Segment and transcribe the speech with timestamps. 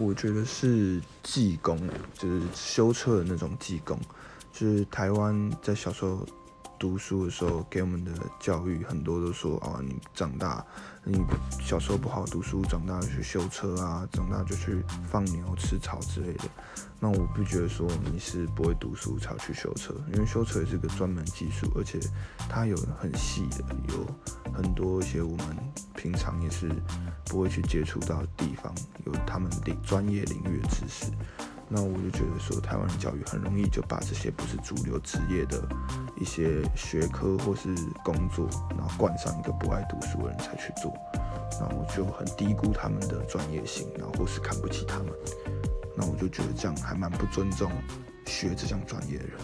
[0.00, 1.78] 我觉得是技工，
[2.14, 4.00] 就是修车的那种技工，
[4.50, 6.26] 就是台湾在小时候
[6.78, 8.10] 读书的时候给我们的
[8.40, 10.64] 教育，很多都说啊，你长大，
[11.04, 11.22] 你
[11.60, 16.44] 小时候不好读书，长大去修车啊，长大就去放牛吃草之类的。
[16.98, 22.00] 那我不觉得说你是不会读书才去修车，因为修车也是个专门技术，而且
[22.48, 24.06] 它有很细的，有
[24.50, 25.46] 很多一些我们
[26.00, 26.70] 平常也是
[27.26, 28.74] 不会去接触到的地方，
[29.04, 31.12] 有他们领专业领域的知识。
[31.68, 35.62] 那我就觉得说，台湾的教育很容易就把这些不是主流职业的
[36.16, 40.92] 一些学科或是工作，然后冠上一个不爱读书的人才去做，
[41.60, 45.08] 那我就很低估他们的专业性，然后或是看不起他们。
[45.94, 47.70] 那我就觉得这样还蛮不尊重
[48.24, 49.34] 学这项专业的人。